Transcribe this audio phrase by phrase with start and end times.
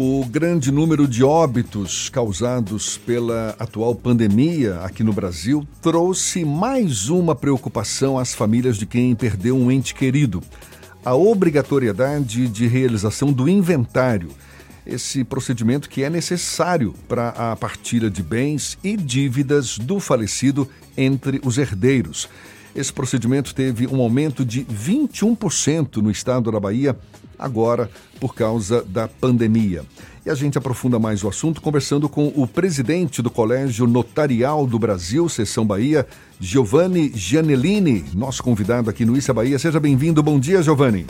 [0.00, 7.34] O grande número de óbitos causados pela atual pandemia aqui no Brasil trouxe mais uma
[7.34, 10.40] preocupação às famílias de quem perdeu um ente querido.
[11.04, 14.28] A obrigatoriedade de realização do inventário.
[14.86, 21.40] Esse procedimento que é necessário para a partilha de bens e dívidas do falecido entre
[21.44, 22.28] os herdeiros.
[22.72, 26.96] Esse procedimento teve um aumento de 21% no estado da Bahia,
[27.38, 27.88] agora
[28.20, 29.82] por causa da pandemia.
[30.26, 34.78] E a gente aprofunda mais o assunto conversando com o presidente do Colégio Notarial do
[34.78, 36.06] Brasil, Seção Bahia,
[36.38, 39.58] Giovanni Gianellini, nosso convidado aqui no Issa Bahia.
[39.58, 40.22] Seja bem-vindo.
[40.22, 41.06] Bom dia, Giovanni.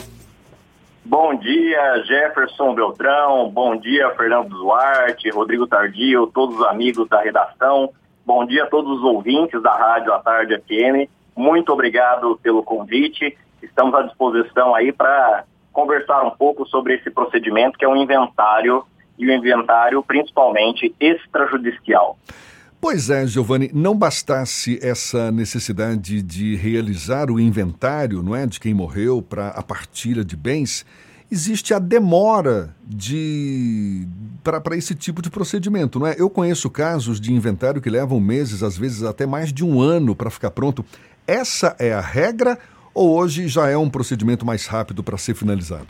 [1.03, 3.49] Bom dia, Jefferson Beltrão.
[3.49, 7.91] Bom dia, Fernando Duarte, Rodrigo Tardio, todos os amigos da redação.
[8.25, 11.09] Bom dia a todos os ouvintes da Rádio à Tarde FM.
[11.35, 13.35] Muito obrigado pelo convite.
[13.63, 15.45] Estamos à disposição aí para
[15.79, 18.83] conversar um pouco sobre esse procedimento que é um inventário
[19.17, 22.17] e o inventário principalmente extrajudicial.
[22.81, 28.73] Pois é, Giovanni, não bastasse essa necessidade de realizar o inventário, não é, de quem
[28.73, 30.85] morreu para a partilha de bens,
[31.31, 34.07] existe a demora de
[34.43, 36.15] para esse tipo de procedimento, não é?
[36.17, 40.15] Eu conheço casos de inventário que levam meses, às vezes até mais de um ano
[40.15, 40.83] para ficar pronto.
[41.27, 42.57] Essa é a regra
[42.99, 45.87] ou hoje já é um procedimento mais rápido para ser finalizado?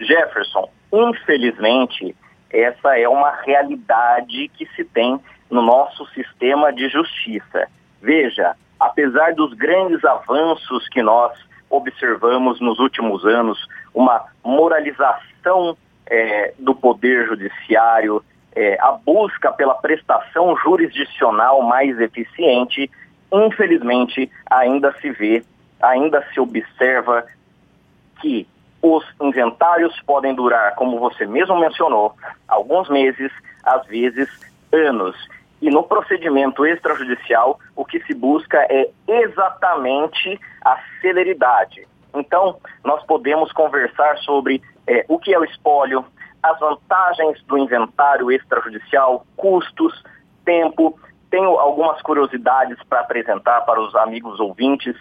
[0.00, 2.16] Jefferson, infelizmente,
[2.50, 7.68] essa é uma realidade que se tem no nosso sistema de justiça.
[8.00, 13.58] Veja, apesar dos grandes avanços que nós observamos nos últimos anos,
[13.92, 15.76] uma moralização
[16.06, 18.24] é, do poder judiciário,
[18.56, 22.90] é, a busca pela prestação jurisdicional mais eficiente,
[23.30, 25.44] infelizmente, ainda se vê,
[25.84, 27.24] ainda se observa
[28.20, 28.46] que
[28.82, 32.14] os inventários podem durar, como você mesmo mencionou,
[32.46, 33.32] alguns meses,
[33.64, 34.28] às vezes
[34.72, 35.16] anos.
[35.62, 41.86] E no procedimento extrajudicial, o que se busca é exatamente a celeridade.
[42.14, 46.04] Então, nós podemos conversar sobre é, o que é o espólio,
[46.42, 50.04] as vantagens do inventário extrajudicial, custos,
[50.44, 50.98] tempo,
[51.30, 54.94] tenho algumas curiosidades para apresentar para os amigos ouvintes,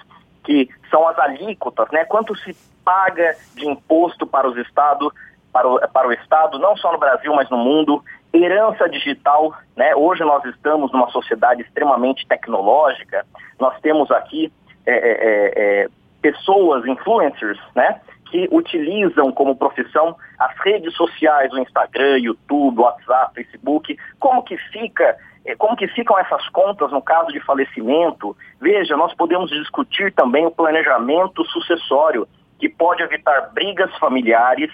[0.44, 2.06] que são as alíquotas, né?
[2.06, 5.12] Quanto se paga de imposto para os estados,
[5.52, 8.04] para o, para o Estado, não só no Brasil, mas no mundo.
[8.34, 9.96] Herança digital, né?
[9.96, 13.26] Hoje nós estamos numa sociedade extremamente tecnológica.
[13.60, 14.52] Nós temos aqui
[14.86, 15.90] é, é, é, é
[16.22, 18.02] pessoas, influencers, né?
[18.32, 23.96] Que utilizam como profissão as redes sociais, o Instagram, YouTube, WhatsApp, Facebook.
[24.20, 25.16] Como que fica
[25.58, 28.36] como que ficam essas contas no caso de falecimento?
[28.62, 32.28] Veja, nós podemos discutir também o planejamento sucessório,
[32.60, 34.72] que pode evitar brigas familiares,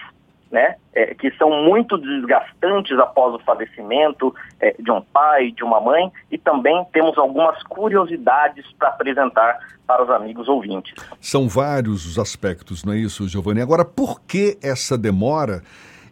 [0.50, 5.80] né, é, que são muito desgastantes após o falecimento é, de um pai, de uma
[5.80, 10.94] mãe, e também temos algumas curiosidades para apresentar para os amigos ouvintes.
[11.20, 13.60] São vários os aspectos, não é isso, Giovanni?
[13.60, 15.62] Agora, por que essa demora?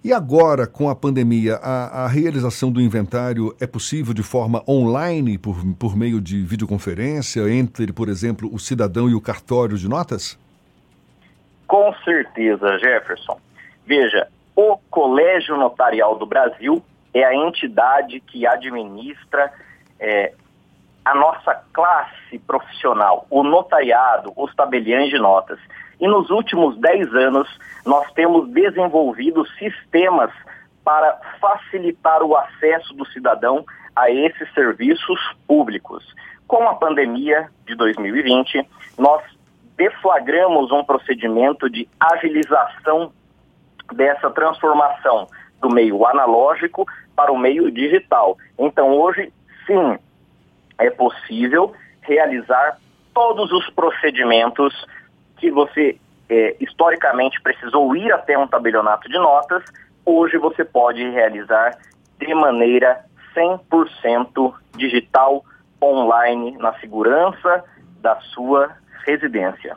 [0.04, 5.36] E agora, com a pandemia, a, a, realização do inventário é possível de forma online,
[5.36, 10.38] por, por meio de videoconferência, entre, por exemplo, o cidadão e o cartório de notas?
[11.66, 13.40] Com certeza, Jefferson.
[13.84, 16.82] Veja, o Colégio Notarial do Brasil
[17.12, 19.52] é a entidade que administra
[19.98, 20.32] é,
[21.04, 25.58] a nossa classe profissional, o notariado, os tabeliães de notas.
[26.00, 27.48] E nos últimos 10 anos,
[27.84, 30.30] nós temos desenvolvido sistemas
[30.84, 33.64] para facilitar o acesso do cidadão
[33.94, 36.04] a esses serviços públicos.
[36.46, 38.66] Com a pandemia de 2020,
[38.96, 39.22] nós
[39.76, 43.12] deflagramos um procedimento de agilização
[43.92, 45.28] dessa transformação
[45.60, 48.36] do meio analógico para o meio digital.
[48.58, 49.32] Então, hoje,
[49.66, 49.98] sim,
[50.78, 52.78] é possível realizar
[53.12, 54.72] todos os procedimentos
[55.38, 59.64] que você é, historicamente precisou ir até um tabelionato de notas,
[60.04, 61.78] hoje você pode realizar
[62.18, 63.04] de maneira
[63.34, 65.44] 100% digital,
[65.80, 67.64] online, na segurança
[68.00, 68.70] da sua
[69.06, 69.76] residência.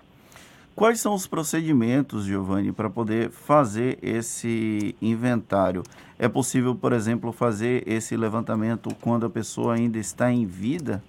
[0.75, 5.83] Quais são os procedimentos, Giovanni, para poder fazer esse inventário?
[6.17, 11.03] É possível, por exemplo, fazer esse levantamento quando a pessoa ainda está em vida?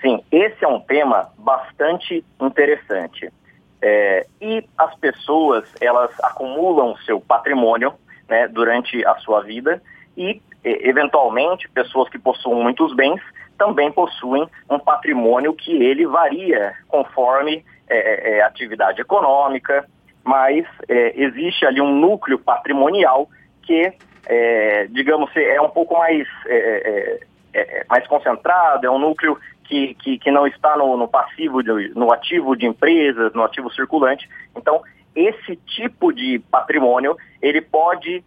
[0.00, 3.32] Sim, esse é um tema bastante interessante.
[3.80, 7.94] É, e as pessoas, elas acumulam seu patrimônio
[8.28, 9.82] né, durante a sua vida
[10.16, 13.20] e, eventualmente, pessoas que possuem muitos bens
[13.56, 19.84] também possuem um patrimônio que ele varia conforme é, é, é atividade econômica,
[20.22, 23.28] mas é, existe ali um núcleo patrimonial
[23.62, 23.92] que,
[24.26, 26.26] é, digamos, é um pouco mais,
[27.88, 32.10] mais concentrado, é um núcleo que, que, que não está no, no passivo, de, no
[32.12, 34.28] ativo de empresas, no ativo circulante.
[34.56, 34.82] Então,
[35.14, 38.24] esse tipo de patrimônio, ele pode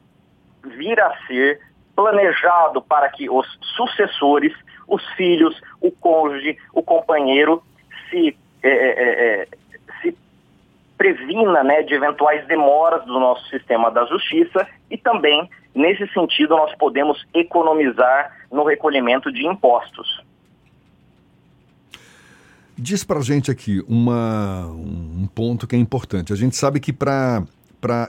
[0.64, 1.60] vir a ser
[1.96, 3.46] planejado para que os
[3.76, 4.54] sucessores,
[4.88, 7.64] os filhos, o cônjuge, o companheiro
[8.10, 9.48] se, é, é, é,
[10.02, 10.16] se
[10.98, 16.74] previna né, de eventuais demoras do nosso sistema da justiça e também, nesse sentido, nós
[16.76, 20.21] podemos economizar no recolhimento de impostos.
[22.84, 26.34] Diz para gente aqui uma, um ponto que é importante.
[26.34, 27.46] A gente sabe que para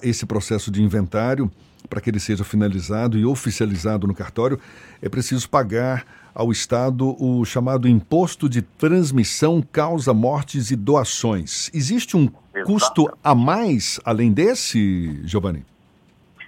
[0.03, 1.51] esse processo de inventário,
[1.91, 4.59] para que ele seja finalizado e oficializado no cartório,
[5.03, 11.71] é preciso pagar ao Estado o chamado Imposto de Transmissão, Causa, Mortes e Doações.
[11.75, 12.65] Existe um Exato.
[12.65, 15.67] custo a mais além desse, Giovanni?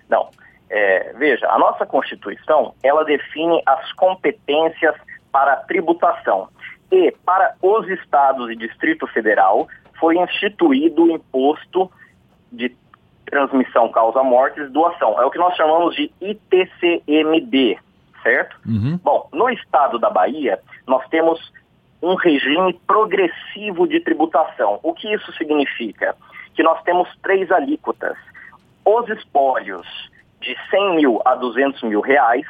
[0.08, 0.30] Não.
[0.70, 4.94] É, veja, a nossa Constituição, ela define as competências
[5.30, 6.48] para a tributação.
[6.94, 9.66] E para os estados e Distrito Federal
[9.98, 11.90] foi instituído o imposto
[12.52, 12.72] de
[13.26, 15.20] transmissão causa mortes doação.
[15.20, 17.76] É o que nós chamamos de ITCMD,
[18.22, 18.56] certo?
[18.64, 18.96] Uhum.
[19.02, 21.40] Bom, no estado da Bahia, nós temos
[22.00, 24.78] um regime progressivo de tributação.
[24.84, 26.14] O que isso significa?
[26.54, 28.16] Que nós temos três alíquotas.
[28.84, 29.84] Os espólios
[30.40, 32.46] de 100 mil a 200 mil reais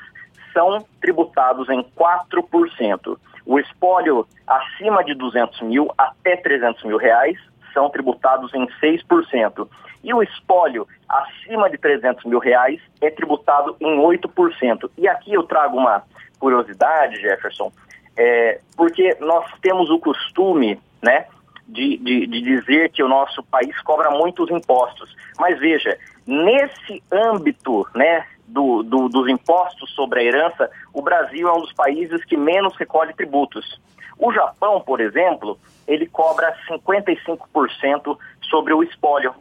[0.52, 3.19] são tributados em 4%.
[3.46, 7.38] O espólio acima de 200 mil até 300 mil reais
[7.73, 9.69] são tributados em 6%.
[10.02, 14.91] E o espólio acima de 300 mil reais é tributado em 8%.
[14.96, 16.02] E aqui eu trago uma
[16.38, 17.73] curiosidade, Jefferson,
[18.17, 21.26] é, porque nós temos o costume, né,
[21.67, 25.14] de, de, de, dizer que o nosso país cobra muitos impostos.
[25.38, 31.52] Mas veja, nesse âmbito, né, do, do, dos impostos sobre a herança, o Brasil é
[31.52, 33.81] um dos países que menos recolhe tributos.
[34.19, 39.35] O Japão, por exemplo, ele cobra 55% sobre o espólio.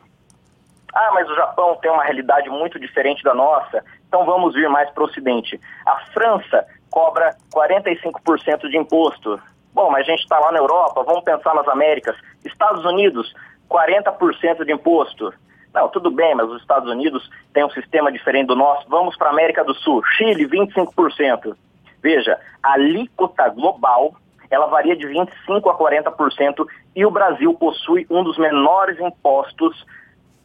[0.93, 4.89] Ah, mas o Japão tem uma realidade muito diferente da nossa, então vamos vir mais
[4.91, 5.59] para o Ocidente.
[5.85, 9.41] A França cobra 45% de imposto.
[9.73, 12.15] Bom, mas a gente está lá na Europa, vamos pensar nas Américas.
[12.45, 13.33] Estados Unidos,
[13.67, 15.33] 40% de imposto.
[15.73, 18.87] Não, tudo bem, mas os Estados Unidos têm um sistema diferente do nosso.
[18.87, 20.03] Vamos para a América do Sul.
[20.15, 21.55] Chile, 25%.
[22.01, 24.15] Veja, a alíquota global
[24.51, 29.83] ela varia de 25% a 40% e o Brasil possui um dos menores impostos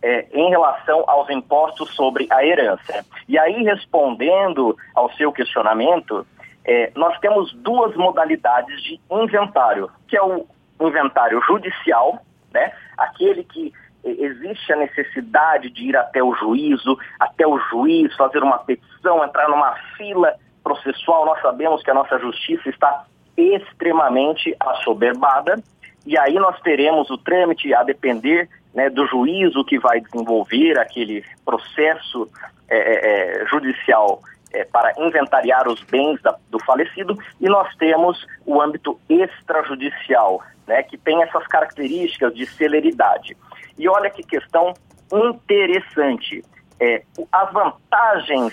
[0.00, 3.04] é, em relação aos impostos sobre a herança.
[3.28, 6.26] E aí, respondendo ao seu questionamento,
[6.64, 10.46] é, nós temos duas modalidades de inventário, que é o
[10.80, 12.18] inventário judicial,
[12.52, 13.72] né, aquele que
[14.18, 19.48] existe a necessidade de ir até o juízo, até o juiz, fazer uma petição, entrar
[19.48, 21.26] numa fila processual.
[21.26, 23.04] Nós sabemos que a nossa justiça está
[23.36, 25.62] extremamente assoberbada,
[26.06, 31.24] e aí nós teremos o trâmite a depender né, do juízo que vai desenvolver aquele
[31.44, 32.28] processo
[32.68, 34.20] é, é, é judicial
[34.52, 40.82] é, para inventariar os bens da, do falecido, e nós temos o âmbito extrajudicial, né,
[40.82, 43.36] que tem essas características de celeridade.
[43.78, 44.74] E olha que questão
[45.12, 46.44] interessante.
[46.80, 47.02] É,
[47.32, 48.52] as vantagens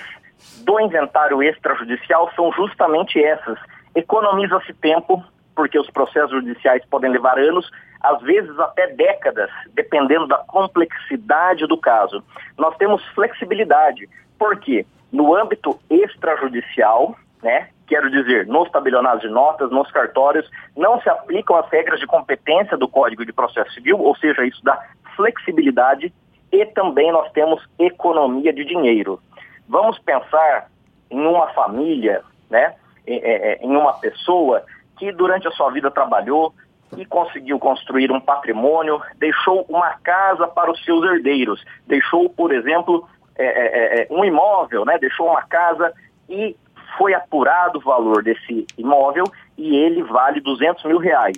[0.63, 3.59] do inventário extrajudicial são justamente essas.
[3.93, 5.23] Economiza-se tempo,
[5.55, 7.69] porque os processos judiciais podem levar anos,
[8.01, 12.23] às vezes até décadas, dependendo da complexidade do caso.
[12.57, 14.07] Nós temos flexibilidade,
[14.37, 21.09] porque no âmbito extrajudicial, né, quero dizer, nos tabelionados de notas, nos cartórios, não se
[21.09, 24.77] aplicam as regras de competência do Código de Processo Civil, ou seja, isso dá
[25.15, 26.13] flexibilidade
[26.51, 29.19] e também nós temos economia de dinheiro.
[29.67, 30.69] Vamos pensar
[31.09, 32.75] em uma família, né,
[33.07, 34.63] em uma pessoa
[34.97, 36.53] que durante a sua vida trabalhou
[36.97, 43.07] e conseguiu construir um patrimônio, deixou uma casa para os seus herdeiros, deixou, por exemplo,
[43.37, 45.93] é, é, é, um imóvel, né, deixou uma casa
[46.29, 46.55] e
[46.97, 49.25] foi apurado o valor desse imóvel
[49.57, 51.37] e ele vale 200 mil reais.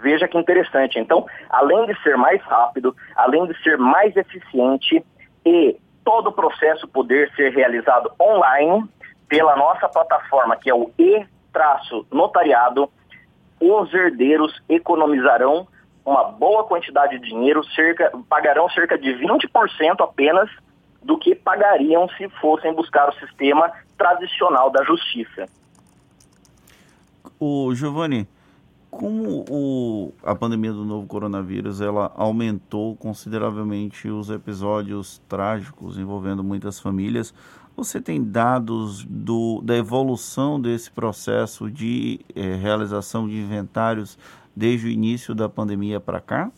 [0.00, 0.98] Veja que interessante.
[0.98, 5.02] Então, além de ser mais rápido, além de ser mais eficiente
[5.44, 8.84] e todo o processo poder ser realizado online
[9.28, 12.90] pela nossa plataforma, que é o e-notariado,
[13.60, 15.66] os herdeiros economizarão
[16.04, 20.48] uma boa quantidade de dinheiro, cerca, pagarão cerca de 20% apenas
[21.02, 25.46] do que pagariam se fossem buscar o sistema tradicional da justiça.
[27.38, 28.26] O Giovanni,
[28.90, 36.80] como o, a pandemia do novo coronavírus ela aumentou consideravelmente os episódios trágicos envolvendo muitas
[36.80, 37.34] famílias,
[37.78, 44.18] você tem dados do, da evolução desse processo de eh, realização de inventários
[44.54, 46.50] desde o início da pandemia para cá?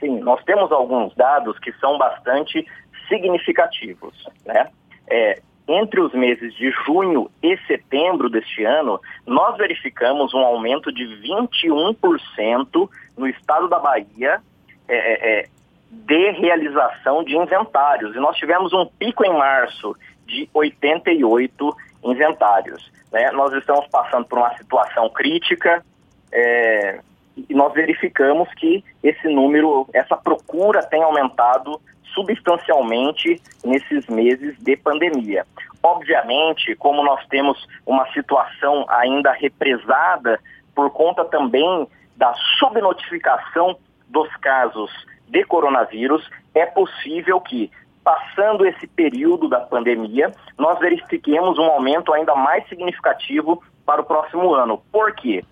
[0.00, 2.66] Sim, nós temos alguns dados que são bastante
[3.08, 4.26] significativos.
[4.44, 4.68] Né?
[5.08, 11.04] É, entre os meses de junho e setembro deste ano, nós verificamos um aumento de
[11.22, 14.42] 21% no estado da Bahia
[14.88, 15.48] é, é, é,
[15.90, 18.14] de realização de inventários.
[18.14, 22.90] E nós tivemos um pico em março de 88 inventários.
[23.12, 23.30] Né?
[23.32, 25.84] Nós estamos passando por uma situação crítica
[26.32, 27.00] é,
[27.48, 31.80] e nós verificamos que esse número, essa procura tem aumentado
[32.14, 35.46] substancialmente nesses meses de pandemia.
[35.82, 40.40] Obviamente, como nós temos uma situação ainda represada
[40.74, 43.78] por conta também da subnotificação
[44.08, 44.90] dos casos
[45.28, 47.70] de coronavírus, é possível que,
[48.02, 54.54] passando esse período da pandemia, nós verifiquemos um aumento ainda mais significativo para o próximo
[54.54, 54.82] ano.
[54.90, 55.44] Por quê?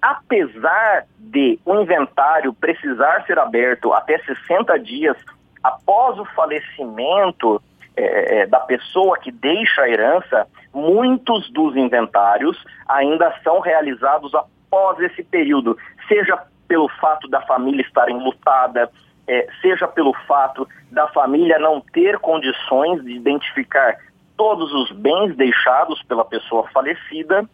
[0.00, 5.16] Apesar de o inventário precisar ser aberto até 60 dias
[5.62, 7.60] após o falecimento
[7.96, 15.24] é, da pessoa que deixa a herança, muitos dos inventários ainda são realizados após esse
[15.24, 18.90] período, seja pelo fato da família estar enlutada,
[19.26, 23.96] é, seja pelo fato da família não ter condições de identificar
[24.36, 27.48] todos os bens deixados pela pessoa falecida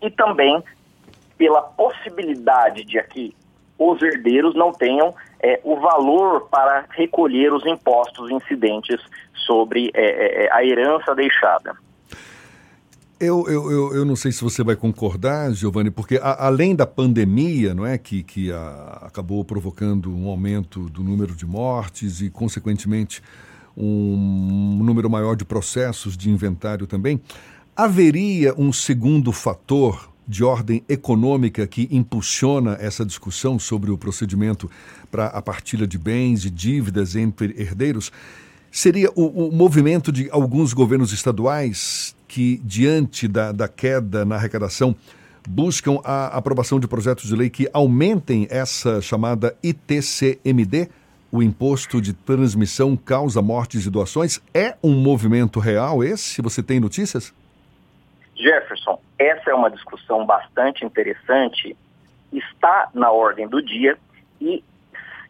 [0.00, 0.62] e também
[1.36, 3.34] pela possibilidade de aqui
[3.78, 9.00] os herdeiros não tenham é, o valor para recolher os impostos incidentes
[9.34, 11.74] sobre é, é, é, a herança deixada.
[13.24, 16.86] Eu, eu, eu, eu, não sei se você vai concordar, Giovanni, porque a, além da
[16.86, 22.28] pandemia, não é, que, que a, acabou provocando um aumento do número de mortes e,
[22.28, 23.22] consequentemente,
[23.74, 27.20] um número maior de processos de inventário também,
[27.74, 34.70] haveria um segundo fator de ordem econômica que impulsiona essa discussão sobre o procedimento
[35.10, 38.12] para a partilha de bens e dívidas entre herdeiros
[38.74, 44.96] seria o, o movimento de alguns governos estaduais que, diante da, da queda na arrecadação,
[45.48, 50.88] buscam a aprovação de projetos de lei que aumentem essa chamada ITCMD,
[51.30, 54.42] o Imposto de Transmissão Causa Mortes e Doações.
[54.52, 56.42] É um movimento real esse?
[56.42, 57.32] Você tem notícias?
[58.34, 61.76] Jefferson, essa é uma discussão bastante interessante,
[62.32, 63.96] está na ordem do dia
[64.40, 64.64] e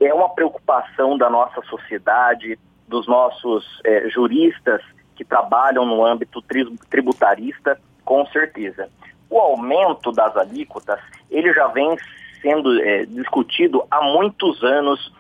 [0.01, 2.59] é uma preocupação da nossa sociedade,
[2.89, 4.83] dos nossos é, juristas
[5.17, 6.43] que trabalham no âmbito
[6.91, 8.89] tributarista, com certeza.
[9.31, 11.01] O aumento das alíquotas,
[11.31, 11.97] ele já vem
[12.43, 15.13] sendo é, discutido há muitos anos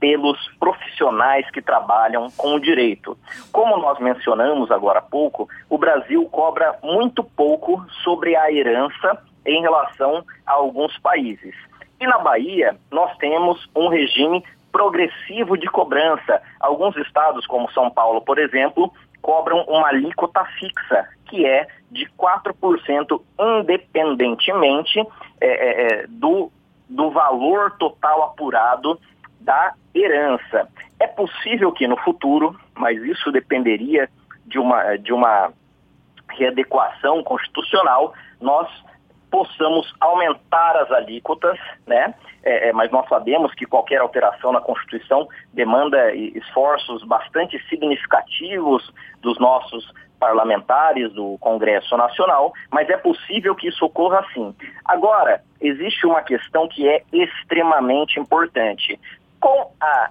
[0.00, 3.18] pelos profissionais que trabalham com o direito.
[3.52, 9.60] Como nós mencionamos agora há pouco, o Brasil cobra muito pouco sobre a herança em
[9.60, 11.54] relação a alguns países.
[12.00, 16.42] E na Bahia, nós temos um regime progressivo de cobrança.
[16.58, 23.20] Alguns estados, como São Paulo, por exemplo, cobram uma alíquota fixa, que é de 4%,
[23.38, 25.00] independentemente
[25.40, 26.50] é, é, é, do,
[26.88, 28.98] do valor total apurado
[29.40, 30.68] da herança.
[30.98, 34.08] É possível que no futuro, mas isso dependeria
[34.46, 35.52] de uma, de uma
[36.28, 38.68] readequação constitucional, nós
[39.30, 42.14] possamos aumentar as alíquotas, né?
[42.42, 49.38] É, é, mas nós sabemos que qualquer alteração na Constituição demanda esforços bastante significativos dos
[49.38, 54.54] nossos parlamentares do Congresso Nacional, mas é possível que isso ocorra sim.
[54.84, 59.00] Agora, existe uma questão que é extremamente importante.
[59.40, 60.10] Com, a,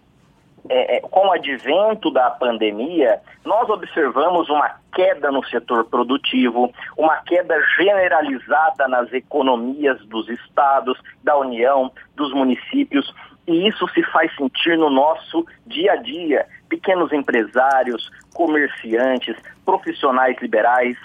[0.67, 7.17] é, é, com o advento da pandemia, nós observamos uma queda no setor produtivo, uma
[7.17, 13.13] queda generalizada nas economias dos estados, da União, dos municípios,
[13.47, 16.45] e isso se faz sentir no nosso dia a dia.
[16.67, 19.35] Pequenos empresários, comerciantes,
[19.65, 20.95] profissionais liberais.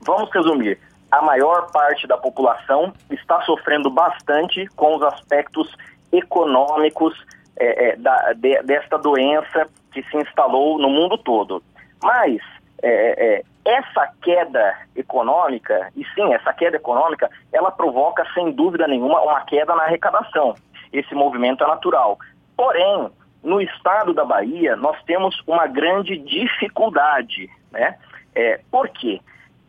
[0.00, 0.78] Vamos resumir:
[1.10, 5.72] a maior parte da população está sofrendo bastante com os aspectos
[6.12, 7.14] econômicos
[7.58, 11.62] é, é, da, de, desta doença que se instalou no mundo todo.
[12.02, 12.40] Mas
[12.82, 19.20] é, é, essa queda econômica, e sim, essa queda econômica, ela provoca sem dúvida nenhuma
[19.22, 20.54] uma queda na arrecadação.
[20.92, 22.18] esse movimento é natural.
[22.56, 23.10] Porém,
[23.42, 27.96] no estado da Bahia, nós temos uma grande dificuldade, né?
[28.34, 29.20] É, por quê?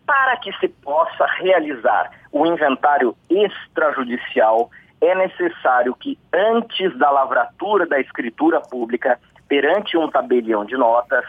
[0.06, 4.70] Para que se possa realizar o inventário extrajudicial,
[5.02, 11.26] é necessário que antes da lavratura da escritura pública, perante um tabelião de notas,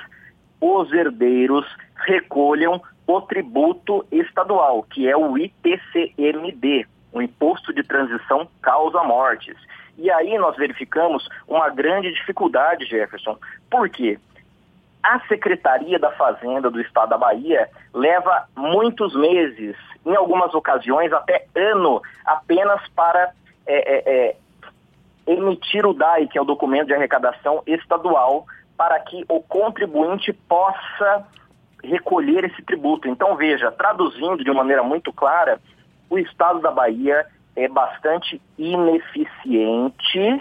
[0.61, 9.03] os herdeiros recolham o tributo estadual, que é o ITCMD, o Imposto de Transição Causa
[9.03, 9.57] Mortes.
[9.99, 13.37] E aí nós verificamos uma grande dificuldade, Jefferson.
[13.71, 14.19] Por quê?
[15.03, 21.47] A Secretaria da Fazenda do Estado da Bahia leva muitos meses, em algumas ocasiões até
[21.55, 23.33] ano, apenas para
[23.71, 24.37] é, é,
[25.27, 28.47] é, emitir o DAI, que é o documento de arrecadação estadual,
[28.77, 31.27] para que o contribuinte possa
[31.85, 33.09] recolher esse tributo.
[33.09, 35.61] Então, veja, traduzindo de uma maneira muito clara,
[36.09, 40.41] o Estado da Bahia é bastante ineficiente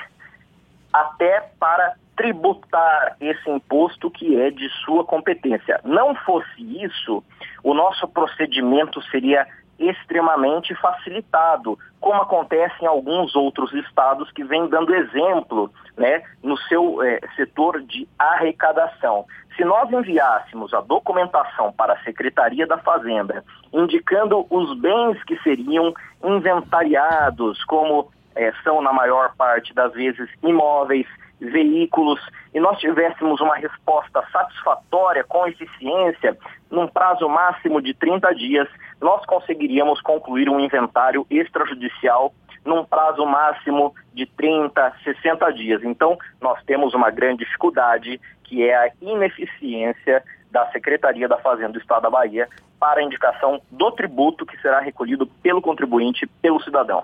[0.92, 5.80] até para tributar esse imposto que é de sua competência.
[5.84, 7.24] Não fosse isso,
[7.64, 9.48] o nosso procedimento seria
[9.80, 17.02] extremamente facilitado, como acontece em alguns outros estados que vêm dando exemplo né, no seu
[17.04, 19.26] é, setor de arrecadação.
[19.56, 23.44] Se nós enviássemos a documentação para a Secretaria da Fazenda,
[23.74, 25.94] indicando os bens que seriam
[26.24, 31.08] inventariados, como é, são na maior parte das vezes imóveis,
[31.40, 32.20] veículos,
[32.54, 36.38] e nós tivéssemos uma resposta satisfatória, com eficiência,
[36.70, 38.68] num prazo máximo de 30 dias,
[39.02, 42.34] nós conseguiríamos concluir um inventário extrajudicial
[42.66, 45.84] num prazo máximo de 30, 60 dias.
[45.84, 51.80] Então, nós temos uma grande dificuldade, que é a ineficiência da Secretaria da Fazenda do
[51.80, 52.48] Estado da Bahia
[52.80, 57.04] para a indicação do tributo que será recolhido pelo contribuinte, pelo cidadão.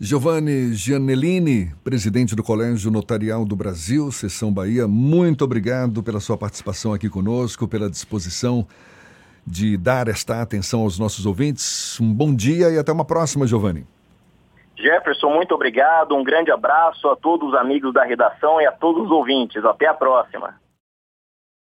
[0.00, 6.92] Giovanni Gianellini, presidente do Colégio Notarial do Brasil, Seção Bahia, muito obrigado pela sua participação
[6.92, 8.66] aqui conosco, pela disposição
[9.46, 12.00] de dar esta atenção aos nossos ouvintes.
[12.00, 13.86] Um bom dia e até uma próxima, Giovanni.
[14.76, 16.14] Jefferson, muito obrigado.
[16.14, 19.64] Um grande abraço a todos os amigos da redação e a todos os ouvintes.
[19.64, 20.54] Até a próxima.